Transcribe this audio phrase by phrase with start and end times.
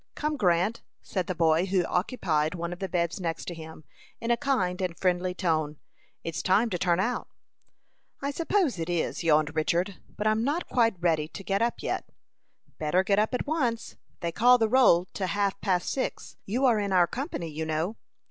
[0.15, 3.83] "Come, Grant," said the boy who occupied one of the beds next to him,
[4.19, 5.77] in a kind and friendly tone,
[6.23, 7.27] "it's time to turn out."
[8.19, 12.05] "I suppose it is," yawned Richard, "but I'm not quite ready to get up yet."
[12.79, 13.95] "Better get up at once.
[14.21, 16.35] They call the roll to half past six.
[16.47, 17.95] You are in our company, you know."